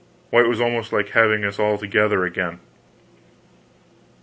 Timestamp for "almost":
0.59-0.91